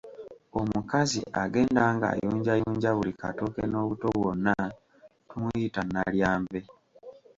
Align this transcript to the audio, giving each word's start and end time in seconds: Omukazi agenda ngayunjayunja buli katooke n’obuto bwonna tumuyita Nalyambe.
Omukazi 0.59 1.21
agenda 1.43 1.83
ngayunjayunja 1.95 2.89
buli 2.97 3.13
katooke 3.21 3.63
n’obuto 3.67 4.07
bwonna 4.17 4.55
tumuyita 5.29 5.81
Nalyambe. 5.93 6.61